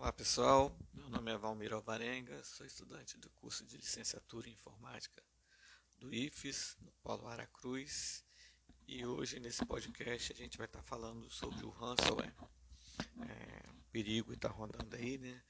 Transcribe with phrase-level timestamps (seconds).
[0.00, 5.22] Olá pessoal, meu nome é Valmir Alvarenga, sou estudante do curso de licenciatura em informática
[5.98, 8.24] do IFES, no Polo Aracruz,
[8.88, 12.32] e hoje nesse podcast a gente vai estar falando sobre o ransomware.
[13.28, 15.44] É, o perigo está rondando aí, né?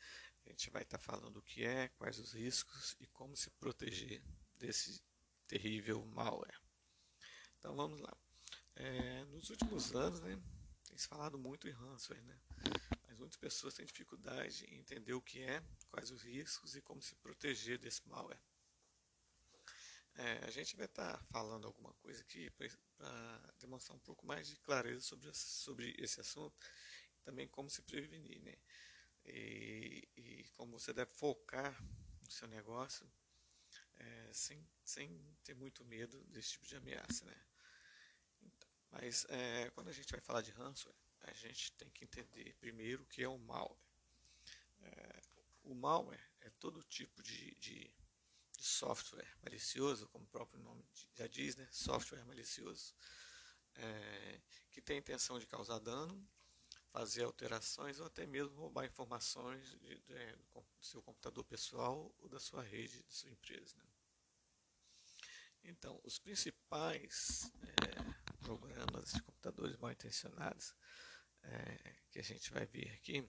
[0.44, 4.20] A gente vai estar falando o que é, quais os riscos e como se proteger
[4.56, 5.00] desse
[5.46, 6.60] terrível malware.
[7.60, 8.16] Então vamos lá.
[8.74, 10.36] É, nos últimos anos, né,
[10.88, 12.40] tem se falado muito em ransomware, né?
[13.20, 17.14] Muitas pessoas têm dificuldade em entender o que é, quais os riscos e como se
[17.16, 18.40] proteger desse malware.
[20.14, 24.48] É, a gente vai estar tá falando alguma coisa aqui para demonstrar um pouco mais
[24.48, 26.56] de clareza sobre, sobre esse assunto
[27.22, 28.56] também como se prevenir, né?
[29.24, 31.80] E, e como você deve focar
[32.22, 33.10] no seu negócio
[33.96, 37.36] é, sem, sem ter muito medo desse tipo de ameaça, né?
[38.42, 42.54] Então, mas é, quando a gente vai falar de ransomware, a gente tem que entender
[42.60, 43.78] primeiro o que é o malware.
[44.82, 45.22] É,
[45.64, 47.94] o malware é todo tipo de, de,
[48.52, 51.66] de, software malicioso, como o próprio nome já diz, né?
[51.70, 52.94] software malicioso,
[53.74, 54.40] é,
[54.70, 56.28] que tem a intenção de causar dano,
[56.92, 62.40] fazer alterações ou até mesmo roubar informações de, de, do seu computador pessoal ou da
[62.40, 63.76] sua rede, da sua empresa.
[63.76, 63.84] Né?
[65.64, 70.74] Então, os principais é, programas de computadores mal intencionados
[71.42, 73.28] é, que a gente vai ver aqui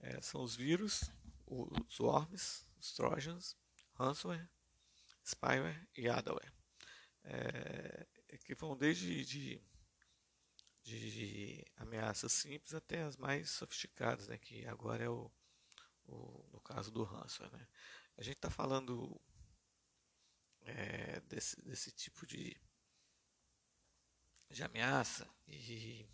[0.00, 1.10] é, são os vírus,
[1.46, 3.56] os worms, os trojans,
[3.94, 4.48] ransomware,
[5.24, 6.52] spyware e adware,
[7.24, 8.06] é,
[8.44, 9.62] que vão desde de,
[10.82, 15.30] de, ameaças simples até as mais sofisticadas, né, que agora é o,
[16.06, 17.52] o no caso do ransomware.
[17.52, 17.66] Né.
[18.16, 19.20] A gente está falando
[20.60, 22.56] é, desse, desse tipo de,
[24.50, 26.06] de ameaça e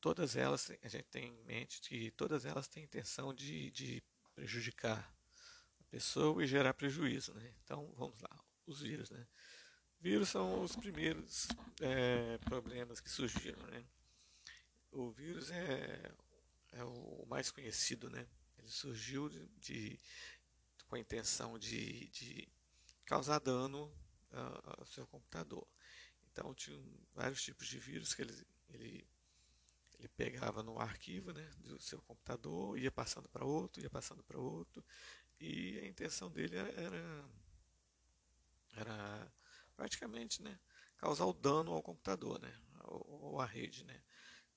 [0.00, 4.02] todas elas, a gente tem em mente que todas elas têm intenção de, de
[4.34, 5.14] prejudicar
[5.78, 7.34] a pessoa e gerar prejuízo.
[7.34, 7.54] Né?
[7.62, 9.10] Então, vamos lá, os vírus.
[9.10, 9.26] Né?
[10.00, 11.48] Vírus são os primeiros
[11.80, 13.62] é, problemas que surgiram.
[13.66, 13.84] Né?
[14.90, 16.12] O vírus é,
[16.72, 18.08] é o mais conhecido.
[18.08, 18.26] Né?
[18.58, 20.00] Ele surgiu de, de
[20.88, 22.48] com a intenção de, de
[23.04, 23.92] causar dano
[24.78, 25.66] ao seu computador.
[26.32, 26.80] Então, tinha
[27.12, 29.08] vários tipos de vírus que ele, ele
[30.00, 34.38] ele pegava no arquivo né, do seu computador, ia passando para outro, ia passando para
[34.38, 34.82] outro,
[35.38, 37.24] e a intenção dele era,
[38.74, 39.32] era
[39.76, 40.58] praticamente né,
[40.96, 42.52] causar o dano ao computador, né,
[42.84, 43.84] ou, à rede.
[43.84, 44.02] Né.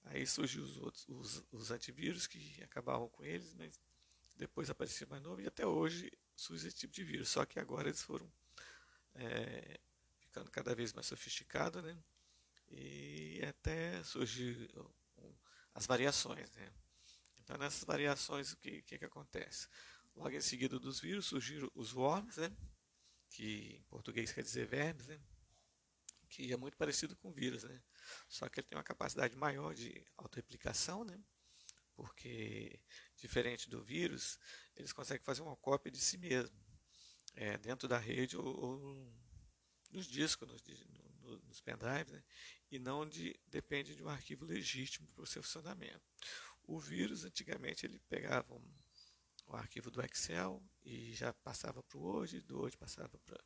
[0.05, 3.81] Aí surgiu os outros, os, os antivírus que acabavam com eles, mas
[4.37, 7.89] depois aparecia mais novo, e até hoje surge esse tipo de vírus, só que agora
[7.89, 8.31] eles foram
[9.15, 9.77] é,
[10.19, 11.97] ficando cada vez mais sofisticados, né?
[12.69, 14.71] E até surgir
[15.73, 16.51] as variações.
[16.51, 16.71] Né?
[17.41, 19.67] Então, nessas variações, o que, que, que acontece?
[20.15, 22.55] Logo em seguida dos vírus surgiram os worms, né?
[23.29, 25.19] que em português quer dizer vermes, né?
[26.29, 27.81] que é muito parecido com vírus, né?
[28.27, 31.19] só que ele tem uma capacidade maior de autorreplicação, né?
[31.95, 32.79] porque
[33.15, 34.39] diferente do vírus,
[34.75, 36.57] eles conseguem fazer uma cópia de si mesmo,
[37.35, 39.13] é, dentro da rede ou, ou
[39.91, 40.63] nos discos, nos,
[41.21, 42.23] no, nos pendrives, né?
[42.73, 46.01] E não de, depende de um arquivo legítimo para o seu funcionamento.
[46.63, 48.73] O vírus, antigamente, ele pegava um,
[49.47, 53.39] um arquivo do Excel e já passava para o Word, do Word passava para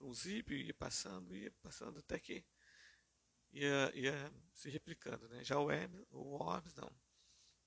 [0.00, 2.42] um zip, ia passando, ia passando até que
[3.52, 5.28] ia, ia se replicando.
[5.28, 5.44] Né?
[5.44, 6.90] Já o Worms, o Worms não.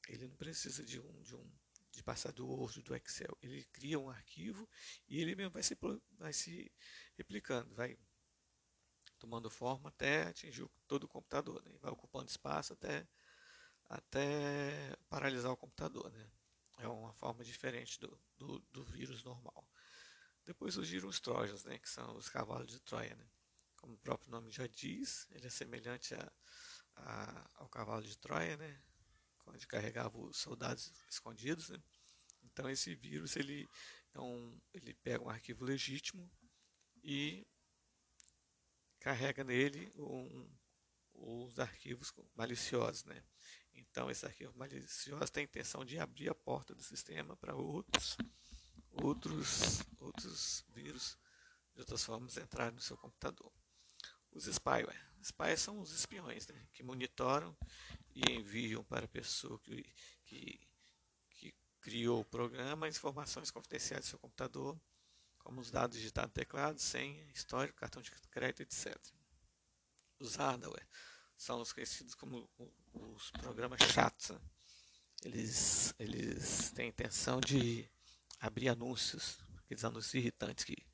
[0.08, 1.48] Ele não precisa de um, de um
[1.92, 3.38] de passar do Word do Excel.
[3.40, 4.68] Ele cria um arquivo
[5.08, 5.78] e ele mesmo vai se,
[6.18, 6.72] vai se
[7.16, 7.96] replicando, vai
[9.24, 11.64] tomando forma até atingir todo o computador.
[11.64, 11.72] Né?
[11.82, 13.08] Vai ocupando espaço até,
[13.86, 16.12] até paralisar o computador.
[16.12, 16.30] Né?
[16.80, 19.66] É uma forma diferente do, do, do vírus normal.
[20.44, 21.80] Depois surgiram os trojans, né?
[21.80, 23.16] que são os cavalos de Troia.
[23.16, 23.26] Né?
[23.78, 26.32] Como o próprio nome já diz, ele é semelhante a,
[26.98, 28.84] a, ao cavalo de Troia, né?
[29.46, 31.70] onde carregava os soldados escondidos.
[31.70, 31.82] Né?
[32.44, 33.70] Então esse vírus ele,
[34.14, 36.30] é um, ele pega um arquivo legítimo
[37.02, 37.48] e
[39.04, 40.50] carrega nele um,
[41.14, 43.04] os arquivos maliciosos.
[43.04, 43.22] Né?
[43.74, 48.18] Então, esse arquivo malicioso tem a intenção de abrir a porta do sistema para outros,
[48.90, 51.18] outros, outros vírus
[51.74, 53.52] de outras formas entrarem no seu computador.
[54.32, 55.02] Os spyware.
[55.22, 56.68] Spyware são os espiões né?
[56.72, 57.56] que monitoram
[58.16, 59.84] e enviam para a pessoa que,
[60.24, 60.60] que,
[61.32, 64.80] que criou o programa informações confidenciais do seu computador
[65.44, 68.98] como os dados digitados no teclado, senha, histórico, cartão de crédito, etc.
[70.20, 70.88] Os hardware
[71.36, 72.50] são os conhecidos como
[72.94, 74.30] os programas chatos.
[74.30, 74.40] Né?
[75.26, 77.90] eles, eles têm a intenção de
[78.40, 80.86] abrir anúncios, aqueles anúncios irritantes que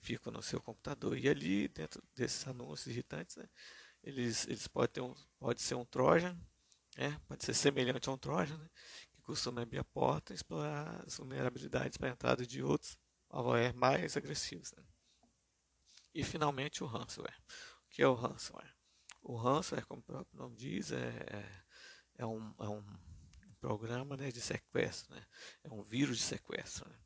[0.00, 1.16] ficam no seu computador.
[1.16, 3.48] E ali, dentro desses anúncios irritantes, né,
[4.02, 6.36] eles, eles podem ter um, pode ser um Trojan,
[6.96, 8.68] né, pode ser semelhante a um Trojan, né,
[9.12, 12.98] que costuma abrir a porta e explorar as vulnerabilidades para a entrada de outros
[13.30, 14.72] malware mais agressivos.
[14.72, 14.84] Né.
[16.14, 17.38] E finalmente o ransomware.
[17.86, 18.74] O que é o ransomware?
[19.22, 21.62] O ransomware, como o próprio nome diz, é, é,
[22.18, 22.84] é um, é um
[23.60, 25.26] programa né, de sequestro, né?
[25.64, 26.88] é um vírus de sequestro.
[26.88, 26.96] Né?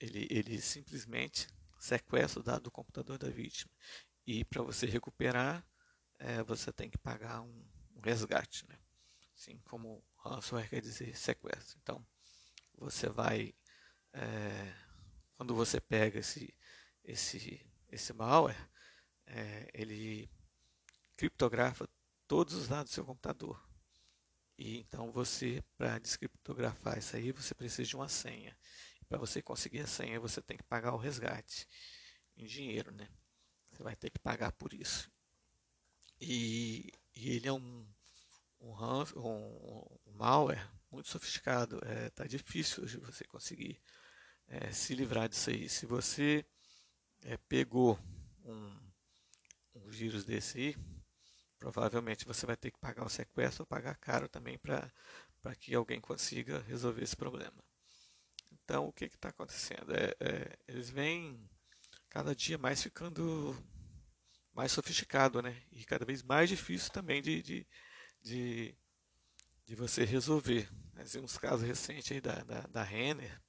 [0.00, 1.48] Ele, ele simplesmente
[1.78, 3.70] sequestra o dado do computador da vítima.
[4.26, 5.66] E para você recuperar,
[6.18, 7.64] é, você tem que pagar um,
[7.96, 8.66] um resgate.
[8.68, 8.78] Né?
[9.34, 11.78] Assim como ransomware quer dizer sequestro.
[11.82, 12.06] Então,
[12.78, 13.54] você vai.
[14.12, 14.74] É,
[15.42, 16.54] quando você pega esse,
[17.02, 18.70] esse, esse malware,
[19.26, 20.30] é, ele
[21.16, 21.88] criptografa
[22.28, 23.60] todos os dados do seu computador.
[24.56, 28.56] E então você, para descriptografar isso aí, você precisa de uma senha.
[29.08, 31.66] Para você conseguir a senha, você tem que pagar o resgate
[32.36, 33.08] em dinheiro, né?
[33.72, 35.10] Você vai ter que pagar por isso.
[36.20, 37.84] E, e ele é um,
[38.60, 38.72] um,
[39.16, 41.80] um, um malware muito sofisticado.
[41.84, 43.82] É, tá difícil de você conseguir
[44.52, 45.68] é, se livrar disso aí.
[45.68, 46.44] Se você
[47.22, 47.98] é, pegou
[48.44, 48.76] um,
[49.74, 50.76] um vírus desse aí,
[51.58, 54.92] provavelmente você vai ter que pagar o sequestro ou pagar caro também para
[55.58, 57.64] que alguém consiga resolver esse problema.
[58.52, 59.94] Então, o que está acontecendo?
[59.94, 61.48] É, é, eles vêm
[62.10, 63.56] cada dia mais ficando
[64.52, 65.62] mais sofisticado, né?
[65.72, 67.66] E cada vez mais difícil também de, de,
[68.20, 68.76] de,
[69.64, 70.68] de você resolver.
[70.92, 73.40] Mas uns casos recentes aí da, da, da Renner,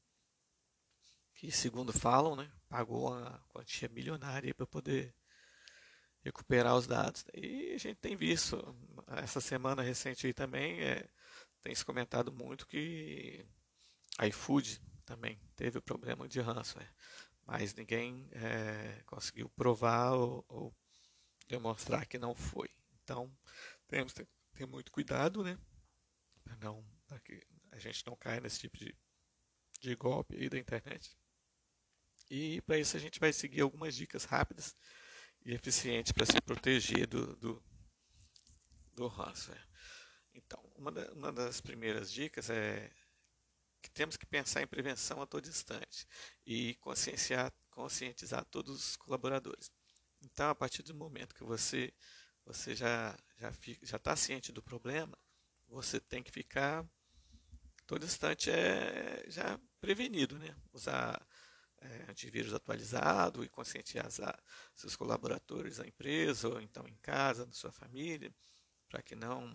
[1.44, 5.13] que segundo falam, né, pagou uma quantia milionária para poder
[6.24, 7.25] recuperar os dados.
[7.34, 8.57] E a gente tem visto,
[9.07, 11.06] essa semana recente aí também, é,
[11.62, 13.45] tem se comentado muito que
[14.18, 16.95] a iFood também teve o problema de ransomware,
[17.46, 20.74] mas ninguém é, conseguiu provar ou, ou,
[21.46, 22.69] demonstrar que não foi.
[23.04, 23.30] Então,
[23.89, 25.60] temos que ter muito cuidado, né?
[26.42, 26.86] Para não,
[27.25, 28.96] que a gente não caia nesse tipo de,
[29.81, 31.13] de golpe aí da internet.
[32.30, 34.75] E para isso a gente vai seguir algumas dicas rápidas
[35.46, 37.64] e eficiente para se proteger do, do,
[38.96, 39.68] do ransomware.
[40.34, 42.90] Então, uma, da, uma das primeiras dicas é
[43.81, 46.08] que temos que pensar em prevenção a todo instante
[46.46, 49.70] e conscienciar, conscientizar todos os colaboradores.
[50.22, 51.94] Então, a partir do momento que você,
[52.46, 55.18] você já já já está ciente do problema,
[55.68, 56.86] você tem que ficar
[57.86, 60.56] todo instante é já prevenido, né?
[60.72, 61.22] Usar
[61.84, 64.42] é, antivírus atualizado e conscientizar
[64.76, 68.34] seus colaboradores, a empresa, ou então em casa, na sua família,
[68.90, 69.52] para que não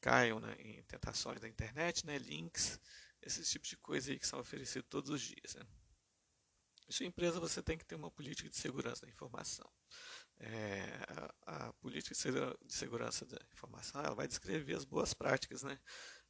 [0.00, 2.80] caiam né, em tentações da internet, né, links,
[3.22, 5.54] esses tipos de coisa que são oferecidos todos os dias.
[5.54, 5.66] Né.
[6.88, 9.70] Em sua empresa você tem que ter uma política de segurança da informação.
[10.40, 10.84] É,
[11.46, 15.78] a, a, política de segurança da informação ela vai descrever as boas práticas, né?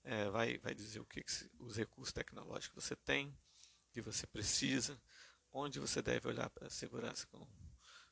[0.03, 3.37] É, vai, vai dizer o que, que os recursos tecnológicos que você tem,
[3.93, 5.01] que você precisa,
[5.53, 7.47] onde você deve olhar para a segurança com,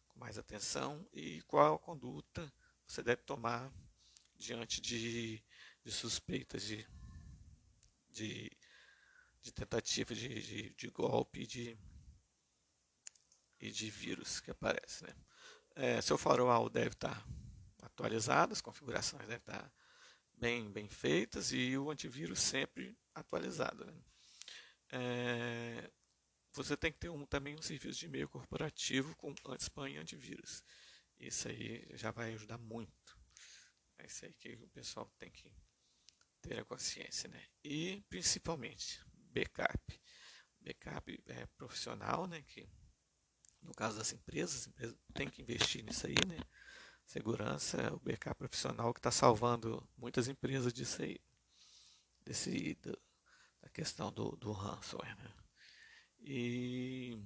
[0.08, 2.52] com mais atenção e qual a conduta
[2.86, 3.70] você deve tomar
[4.36, 5.42] diante de,
[5.84, 6.86] de suspeitas de,
[8.10, 8.50] de,
[9.42, 11.78] de tentativa de, de, de golpe de,
[13.60, 15.04] e de vírus que aparece.
[15.04, 15.14] Né?
[15.74, 17.26] É, seu firewall deve estar
[17.82, 19.72] atualizado, as configurações devem estar
[20.34, 23.84] bem, bem feitas e o antivírus sempre atualizado.
[23.84, 23.94] Né?
[24.90, 25.90] É,
[26.52, 30.64] você tem que ter um, também um serviço de e-mail corporativo com anti-spam e antivírus.
[31.18, 33.18] Isso aí já vai ajudar muito.
[33.98, 35.52] É isso aí que o pessoal tem que
[36.40, 37.28] ter a consciência.
[37.28, 37.42] Né?
[37.64, 39.02] E principalmente
[39.32, 40.00] backup.
[40.60, 42.42] Backup é profissional, né?
[42.42, 42.68] que
[43.62, 44.96] no caso das empresas, as empresas
[45.32, 46.16] que investir nisso aí.
[46.26, 46.38] Né?
[47.04, 51.18] Segurança o backup profissional que está salvando muitas empresas disso aí.
[52.24, 52.98] Desse, do,
[53.76, 55.14] questão do, do ransomware.
[55.18, 55.30] Né?
[56.20, 57.18] E,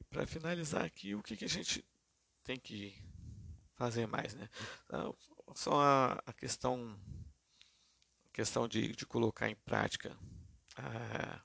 [0.00, 1.84] e para finalizar aqui, o que, que a gente
[2.42, 2.98] tem que
[3.74, 4.34] fazer mais?
[4.34, 4.48] Né?
[4.86, 5.14] Então,
[5.54, 6.98] só a, a questão,
[8.24, 10.16] a questão de, de colocar em prática
[10.76, 11.44] a,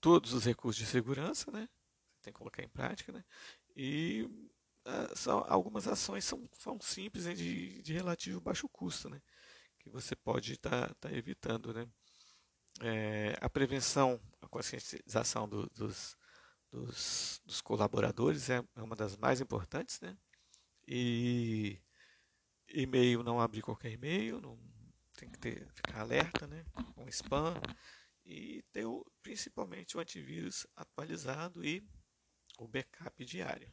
[0.00, 1.68] todos os recursos de segurança, né?
[2.22, 3.24] tem que colocar em prática, né?
[3.76, 4.28] E
[5.14, 7.34] são, algumas ações são, são simples né?
[7.34, 9.20] de, de relativo baixo custo, né?
[9.82, 11.74] Que você pode estar tá, tá evitando.
[11.74, 11.86] Né?
[12.80, 16.16] É, a prevenção, a conscientização do, dos,
[16.70, 20.00] dos, dos, colaboradores é, é uma das mais importantes.
[20.00, 20.16] Né?
[20.86, 21.80] E,
[22.68, 24.58] e-mail não abrir qualquer e-mail, não
[25.14, 26.64] tem que ter, ficar alerta, né?
[26.94, 27.60] Com spam
[28.24, 31.86] e ter o, principalmente o antivírus atualizado e
[32.58, 33.72] o backup diário.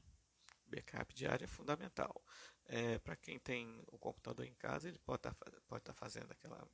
[0.66, 2.24] Backup diário é fundamental.
[2.70, 6.32] É, Para quem tem o computador em casa, ele pode estar tá, pode tá fazendo
[6.32, 6.66] aquela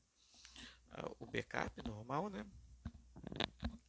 [1.20, 2.46] o backup normal, né?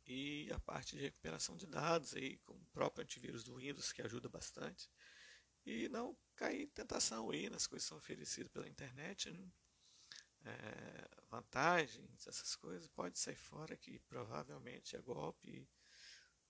[0.06, 4.02] E a parte de recuperação de dados aí com o próprio antivírus do Windows que
[4.02, 4.90] ajuda bastante.
[5.64, 9.48] E não cair em tentação aí nas coisas que são oferecidas pela internet, né?
[10.46, 15.68] é, vantagens, essas coisas, pode sair fora que provavelmente é golpe e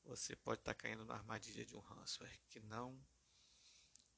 [0.04, 3.00] você pode estar tá caindo na armadilha de um ransomware que não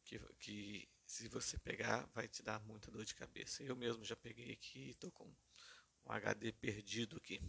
[0.04, 3.62] que, que se você pegar vai te dar muita dor de cabeça.
[3.62, 5.24] Eu mesmo já peguei aqui, estou com
[6.04, 7.40] um HD perdido aqui,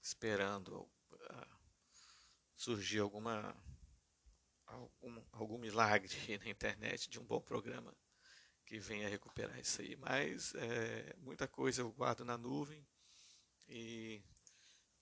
[0.00, 1.58] esperando uh,
[2.54, 3.54] surgir alguma
[4.66, 7.92] algum, algum milagre na internet de um bom programa
[8.64, 9.96] que venha recuperar isso aí.
[9.96, 12.86] Mas é, muita coisa eu guardo na nuvem
[13.66, 14.22] e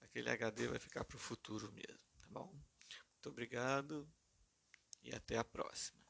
[0.00, 2.50] aquele HD vai ficar para o futuro mesmo, tá bom?
[2.50, 4.10] Muito obrigado
[5.02, 6.01] e até a próxima.